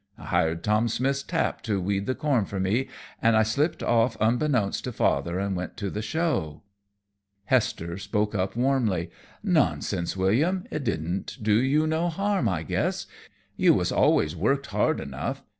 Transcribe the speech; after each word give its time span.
I 0.17 0.23
hired 0.25 0.63
Tom 0.63 0.87
Smith's 0.87 1.21
Tap 1.21 1.61
to 1.61 1.79
weed 1.79 2.07
the 2.07 2.15
corn 2.15 2.45
for 2.45 2.59
me, 2.59 2.87
an' 3.21 3.35
I 3.35 3.43
slipped 3.43 3.83
off 3.83 4.17
unbeknownst 4.19 4.83
to 4.85 4.91
father 4.91 5.39
an' 5.39 5.53
went 5.53 5.77
to 5.77 5.91
the 5.91 6.01
show." 6.01 6.63
Hester 7.45 7.99
spoke 7.99 8.33
up 8.33 8.55
warmly: 8.55 9.11
"Nonsense, 9.43 10.17
William! 10.17 10.63
It 10.71 10.83
didn't 10.83 11.37
do 11.39 11.53
you 11.53 11.85
no 11.85 12.09
harm, 12.09 12.49
I 12.49 12.63
guess. 12.63 13.05
You 13.55 13.75
was 13.75 13.91
always 13.91 14.35
worked 14.35 14.65
hard 14.73 14.99
enough. 14.99 15.43